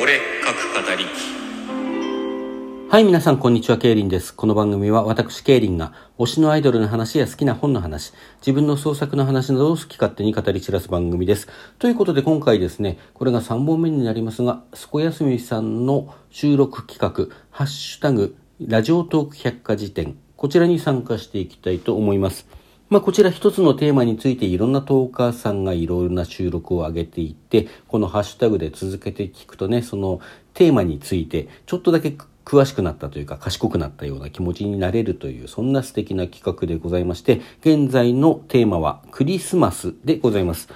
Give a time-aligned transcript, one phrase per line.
[0.00, 1.04] 俺各語り
[2.90, 4.34] はい、皆さん、こんにちは、ケイリンです。
[4.34, 11.46] この番組は、私、ケイリンが、推しのアイドルの話や好きな本の話、自分の創作の話などを好き勝手に語り散らす番組です。
[11.78, 22.59] ということで、今回ですね、これが3本目になりますが、すこやすみさんの収録企画、ハッシュタグ、ラジオトーク百科事典、こちらに参加していきたいと思います。
[22.90, 30.20] まあ、こちら一つのテーマについていろんなトーカーさんがいろいろな収録を上げていって、このハッシュタグで続けて聞くとね、その
[30.54, 40.68] テーマについてちょっとだけ詳しくなったというか賢くなったような気持ちになれるというそんな素敵な企画でございまして、現在のテーマはクリスマスでございます。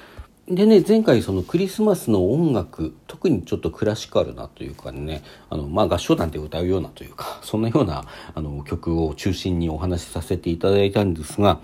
[0.46, 8.05] でね、前回そのクリスマスの音楽、特にちょっとクラシカルなというかね、あの、まあ合唱団で歌うようなというか、そんなような
[8.37, 11.60] あの曲を中心にお話しさせていただいたんですが、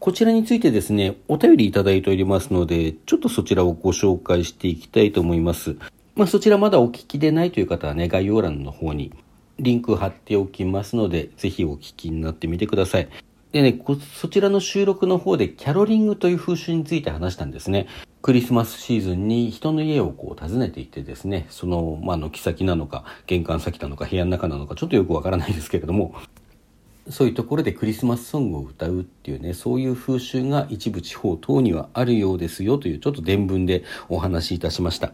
[0.00, 5.76] こちらについてですね、お便りいただいておりますので、ちょっとそちらをご紹介していきたいと思います。
[6.14, 9.12] まあそちらまだお聞きでないという方はね、概要欄の方に
[9.58, 13.10] リンク貼っておきますので、ぜひお聞きになってみてください。
[13.52, 13.78] でね、
[14.14, 17.86] そちらの収録の方でキャロリングという風習について話したんですね。
[18.22, 26.14] クリスマスシーズンに人の家をこう訪ねていってですね、その、まあ、軒先なのか、玄関先なのか、部屋の中なのか、ちょっとよくわからないですけれども、
[27.08, 35.12] そういうところでクリスマスソングを歌うっていうね、そういう風習が一部地方等にはあるようですよというちょっと伝聞でお話しいたしました。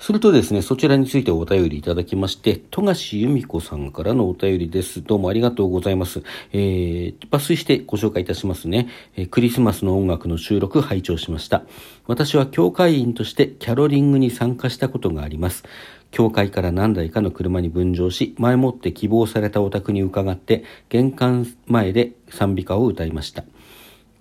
[0.00, 5.02] するとですね、そちらについてお便りいただきまして、富樫由美子さんからのお便りです。
[5.02, 6.22] どうもありがとうございます。
[6.52, 11.64] えー、抜粋してご紹介いたしますね、えークリスマスの音楽の収録拝聴しました。
[12.06, 15.64] 私は教会員としてキャロリングに参加したことがあります。
[16.10, 23.44] 教会から何台かの車に分乗し、前もって希望されたお宅に伺って、玄関前で賛美歌を歌いました。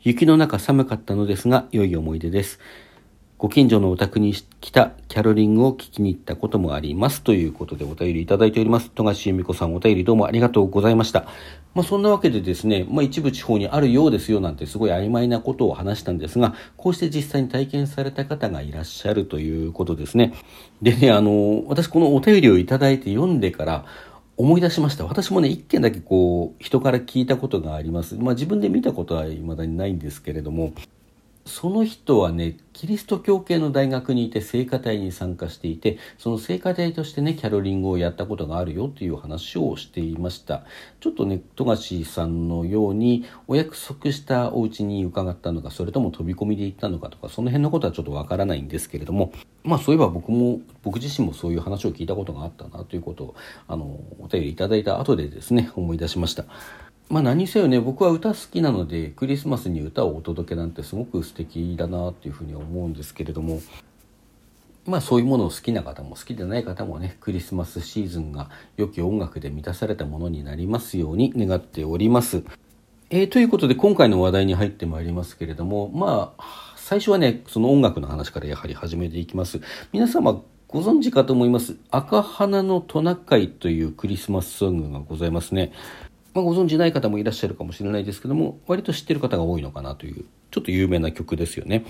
[0.01, 2.59] 雪の中寒かったのですが、良い思い出です。
[3.39, 7.21] ご近所のお宅に来たキャロリングを聞きに行ったこともあります。
[7.21, 8.89] ということでお便りいただいております。
[8.89, 11.27] 富樫由美子さんお便りどうもありがとうございました。
[11.75, 20.33] まあそんなわけでですね、まあ一部地方にあるようですよなんてすごい曖昧なことを話したんですが、こうして実際に体験された方がいらっしゃるということですね。
[20.81, 23.85] でね、あの、私このお便りをいただいて読んでから、
[24.35, 25.05] 思い出しました。
[25.05, 28.15] 私もね、一件だけこう、人から聞いたことがあります。
[28.15, 30.73] まあ自分で見たことは未だにないんですけれども、
[31.47, 40.63] その人はね、キリスト教系の大学にいて聖歌隊に参加していて、その聖歌隊としてね、キャロリングをやったことがあるよという話をしていました。
[40.99, 49.31] ちょっとね、富樫さんのようにお約束したお家に伺ったのか、それとも飛び込みで行ったのかとか、その辺のことはちょっとわからないんですけれども、
[49.63, 53.35] まあそういえば僕も、僕自身もそういう話を聞いたことがあったなということを、
[53.67, 53.85] あの、
[54.19, 56.45] お便りいただいた後でですね、思い出しました。
[57.09, 63.61] まあ何せよね僕は歌好きなのでクリスマスに歌をお届けなんてすごく素敵だなっていうふうに思うんですけれども
[64.85, 72.43] まあそういうものを好きな方も好きでない方もねクリスマスシーズンが良き音楽で満たされたものになりますように願っております。
[73.09, 79.61] えーということで今回の話題に入ってまいりますけれどもまあ最初はねその音楽の話からやはり始めていきます。
[79.93, 85.71] 皆様ご存知かと思います赤花のトナカイというクリスマスソングがございますね。
[86.37, 91.83] まあ、ご存知ない方もいらっしゃるかもしれないですけども割と知ってる方が多いのかなというちょっと有名な曲ですよね。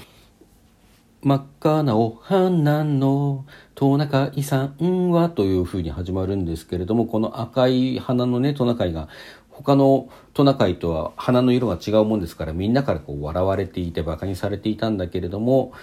[1.21, 9.09] 真っ赤なお花のトナカイさんはというふうに始まるんですけれどもこの赤い花のねトナカイが
[9.49, 15.73] 他のトナカイとは花の色が違うもんですからみんなからこう笑われていてバカにされていたんだけれども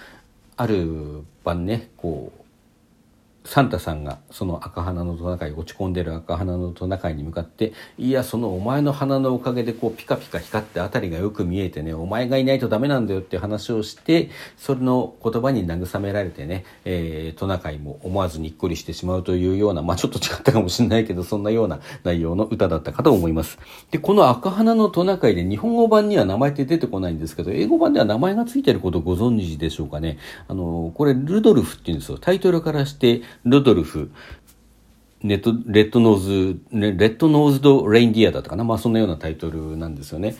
[0.57, 2.44] ある晩ねこう
[3.45, 23.59] サンタさんがその赤花のトナカイ落ち込んでる赤花のトナカイに向かっていやそのお前の花のおかげでこうピカピカ光って辺りがよく見えてねお前がいないとダメなんだよって話をしてそれの言葉に慰められてね、えー、トナカイも思わずにっこりしてしまうというようなまあちょっと違ったかもしれないけどそんなような内容の歌だったかと思います。
[23.91, 30.17] でこの赤鼻のトナカイで日本語版には名前って出てこないんですけど英語版では名前がついてることをご存知でしょうかね。
[30.47, 32.17] あのこれルドルフっていうんですよ。
[32.17, 34.11] タイトルからしてルドルフ、
[35.21, 38.63] red、red nose、red-nosed reindeer だったかな。
[38.63, 40.35] まあそんなようなタイトルなんですよね。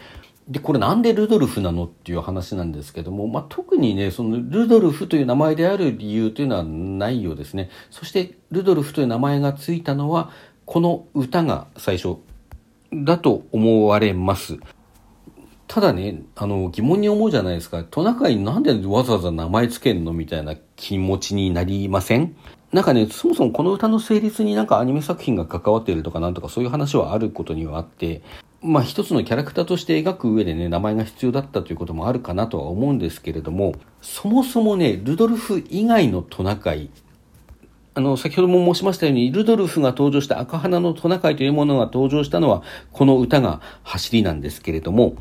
[0.48, 7.70] で、これなんでルドルフなのっていう話なんですけども、まあ特にね、そのルドルフという名前である理由というのはないようですね。
[7.90, 10.30] そしてルドルフという名前がついたのは、
[10.66, 12.18] この歌が最初
[12.94, 14.58] だと思われます。
[15.68, 17.84] ただね、あの、疑問に思うじゃないですか。
[17.84, 22.36] トナカイなんでわざわざ名前つけんのみたいな気持ちになりません？
[22.76, 28.22] なんかね、そもそもこの歌の成立になんかアニメ作品が関わっているとかなんとかそういう話はあることにはあって、
[28.62, 36.90] まあ一つのキャラクターとして描く上でね、名前が必要だったということもあるかなとは思うんですけれども、そもそもね、ルドルフ以外のトナカイ、
[37.94, 42.62] あの、先ほども申しましたように、ルドルフが登場した赤花のトナカイというものが登場したのは、
[42.92, 45.16] この歌が走りなんですけれども、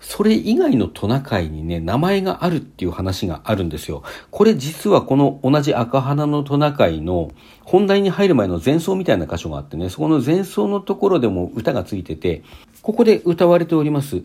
[0.00, 4.02] それ以外のトナカイにね、名前があるっていう話があるんですよ。
[4.30, 7.30] これ実はこの同じ赤花のトナカイの
[7.64, 12.42] 本題に入る前の前奏みたいな箇所があってね、そこの前奏のところでも歌がついてて、
[12.82, 14.22] ここで歌われております。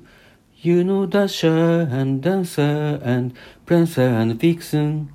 [0.63, 3.33] You know Dasher and Dancer and
[3.65, 5.07] Prancer and Vixen,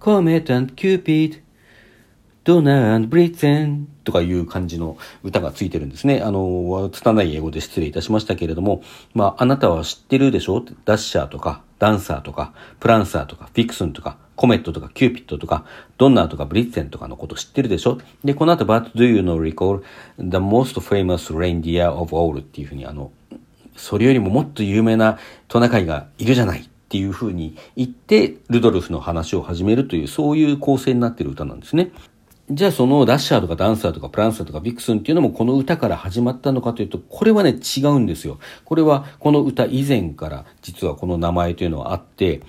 [0.00, 1.40] Comet and Cupid,
[2.44, 6.20] ドナーブリッツェンとかいう感じの歌がついてるんですね。
[6.20, 8.82] あの、拙い英語で失礼いたしましたけれども、
[9.14, 10.64] まあ、あなたは知ってるでしょ？
[10.84, 15.64] ダッシャーとか、ダンサーとか、プランサーとか、フィクスンとか、コメットとか、キューピットとか、
[15.98, 17.98] ドンナーとか、ブリッツェンとかのこと知ってるでしょ？
[18.24, 19.82] で、この後、But do you know recall
[20.18, 23.10] the most famous reindeer of all っていうふうに、あの、
[23.76, 25.18] それよりももっと有名な
[25.48, 31.90] トナカイがいるじゃないっていうふうに言って、ルドルフの話を始めるという、そういう構成になってる歌なんですね。
[32.54, 38.38] じゃあそのダッシャーとかダンサーとかプランサーとかビクスンっていうのもこの歌から始まったのかというと、これはね違うんですよ。
[38.66, 42.42] これはこの歌以前から実はこの名前というのはあって、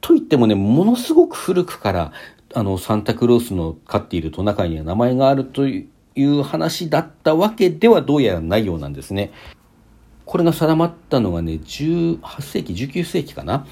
[0.00, 2.12] と言ってもね、ものすごく古くから
[2.54, 9.32] あのサンタクロースの飼っているトナカイには名前があるという話だったわけではどうやらないようなんですね。
[10.24, 13.66] これが定まったのがね、18世紀、19世紀かな。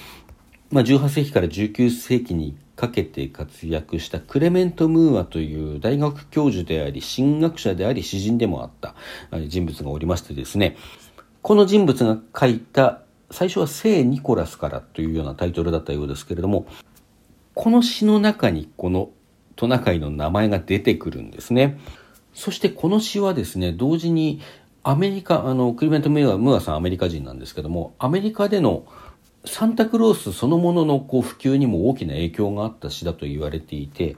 [0.77, 8.95] まあ、18世紀から19世紀にかけて活躍したクレメント・ムーアという大学教授であり神学者であり詩人でもあった
[9.49, 10.77] 人物がおりましてですね
[11.41, 13.01] この人物が書いた
[13.31, 16.67] 最初は聖ニコラスからというようなタイトルだったようですけれども
[17.55, 19.09] この詩の中にこの
[19.57, 21.81] トナカイの名前が出てくるんですね。
[22.35, 24.43] そしてこの詩はですね同時に
[24.83, 28.85] アメリカあのクレメント・ムーアムーアさんアメリカ人なんですけどもアメリカでの
[29.47, 34.17] サンタクロースそのもののこう普及にも大きな影響があった詩だと言われていて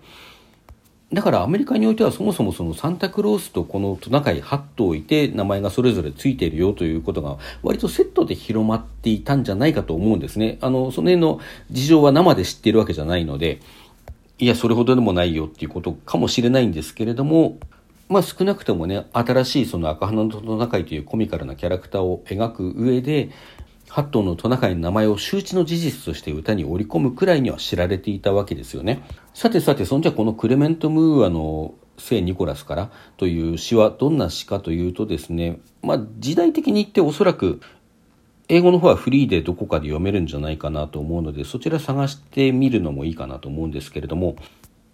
[1.13, 10.59] だからアメリカにおいてはそもそもそのサンタクロースとこのトナカイ8頭いて名前がそれぞれついているよということが割とセットで広まっていたんじゃないかと思うんですね。
[10.61, 11.41] あの、その辺の
[11.71, 13.61] 事情は生で知っているわけじゃないので、
[14.39, 17.59] いや、それほどでもないよっていうことかもしれないんですけれども、
[18.11, 23.31] まあ少なくともね、新しいその赤花のトナカイというコミカルなキャラクターを描く上で、
[23.88, 29.02] ハットのトナカイの名前を周知の事実として歌に織り込むくらいには知られていたわけですよね。
[29.35, 37.61] さてさて、そんじゃこのクレメント・ムーアの聖ニコラスからという詩はどんな詩かというとですね、まあ時代的に言っておそらく
[38.49, 44.37] 英語の方はフリーでどこかで読めるんじゃないかなと思うので、そちら探してみるのもいいかなと思うんですけれども、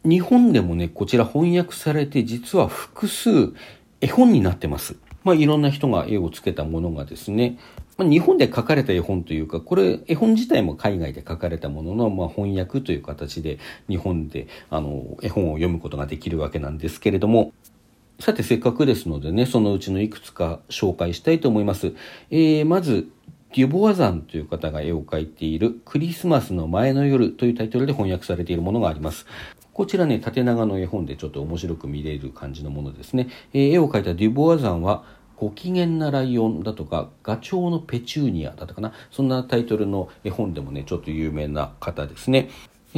[0.05, 3.55] 日本でもね、こちら翻訳されて実は複数
[4.00, 4.97] 絵本になってます。
[5.25, 7.58] まあいろんな人が絵をつけたものがですね、
[7.99, 13.58] 日本で書かれた絵本というか、これ、絵本自体も海外で書かれたものの、まあ、翻訳という形で、
[13.88, 17.52] 日本で、あの、絵本を読むことができるわけなんですけれども、
[18.19, 21.93] さて、せっかくですのでね、そのうちのいくつか紹介したいと思います。
[22.31, 23.08] えー、まず、
[23.55, 29.26] デュボアザンという方が絵を描いているクリスマスの前の夜というタイトルで翻訳されているものがあります。
[29.73, 33.29] こちらね、縦長の絵本でちょっと面白く見れる感じのものですね。
[33.52, 35.05] えー、絵を描いたデュボアザンは、
[35.37, 42.51] ご機嫌なライオンだとか、ガチョウのペチューニアだとかな、そんなタイトルの絵本でもね、ちょっと有名な方ですね。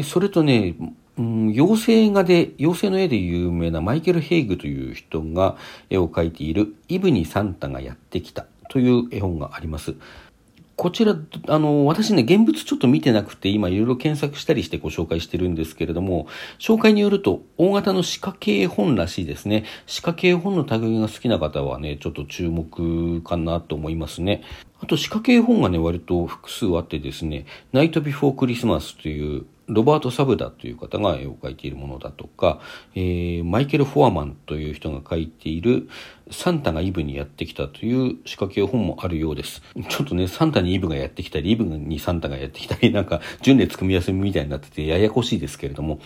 [0.05, 0.75] それとね、
[1.19, 5.57] うん、妖精画で、妖精の絵で有名なマイケル・ヘイグという人が
[5.88, 9.95] 絵を描いているイブにサンタがやってきたという絵本があります。
[10.76, 11.16] こちら、
[11.49, 16.26] あの、私ね、現物ちょっと見てなくて、今いろいろ検索したりしてご紹介してるんですけれども、
[16.59, 19.64] 紹介によると、大型の歯科系本らしいですね。
[19.87, 24.42] 歯科系本の類が好きな方はね、ちょっと注目かなと思いますね。
[24.78, 32.61] あと、歯科系本がね、割と複数あってですね、ナイトビフォークリスマスというロバート・サブダという方が絵を描いているものだとか、
[32.94, 35.88] えー、マイケル・フォアマンという人が描いている
[36.30, 39.62] サンタがイブにやってきたという仕掛け本もあるようです。
[39.88, 46.00] ちょっとね、サンタにイブがやってきたり、イブにサンタがやってきたり、 なんか順列組み合わせみたいになっててややこしいですけれども、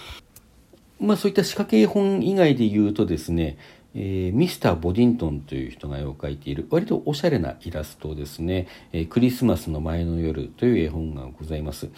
[0.98, 3.56] まあそういった仕掛け本以外で言うとですね、
[3.94, 11.88] えー、ミスター・ボディントンという人が絵を描いている割とおしゃれなイラストですね、えー、クリスマスの前の夜という絵本がございます。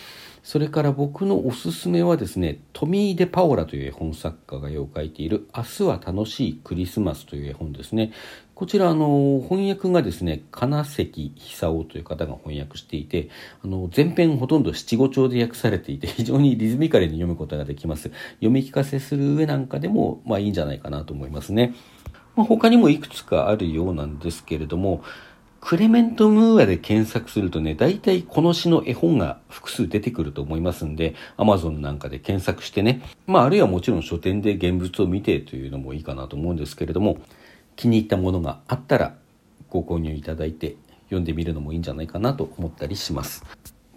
[0.42, 8.12] それから僕のおすすめはですね、トミー・デ・パオラという絵本作家が絵を描いている明日は楽しいクリスマスという絵本ですね。
[8.56, 13.28] こちら、あの、翻訳がですね、金関久夫という方が翻訳していて、
[13.64, 18.10] あの、前編ほとんど七五調で訳されていて、非常にリズミカルに読むことができます。
[18.34, 21.72] 読み聞かせする上なんかでも、まあいいんじゃないかなと思いますね。
[22.34, 25.04] まあ、他にもいくつかあるようなんですけれども、
[25.62, 37.18] クレメント・ムーアで検索するとね、大体この詩の絵本が複数出てくると思いますんで、Amazon なんかで検索してね、まああるいはもちろん書店で現物を見てというのもいいかなと思うんですけれども、
[37.76, 39.14] 気に入ったものがあったら
[39.70, 43.44] ご購入いただいて読んでみるのもいいんじゃないかなと思ったりします。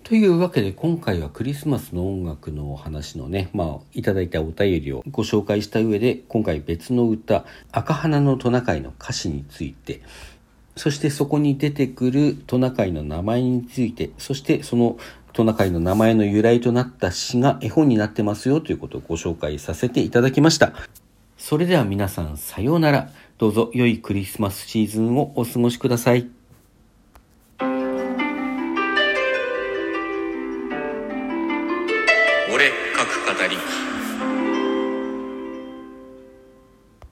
[0.03, 10.03] というわけで今回はクリスマスの音楽のお話のね、まあ、いただいたお便りをご紹介した上で、今回別の歌、赤花のトナカイの歌詞について、
[10.75, 14.97] そしてそこに出てくるトナカイの名前について、そしてその
[15.33, 20.73] トナカイの名前の由来となった詩が絵本になってますよということをご紹介させていただきました。
[21.37, 23.09] それでは皆さんさようなら。
[23.37, 26.34] どうぞ良いクリスマスシーズンをお過ごしください。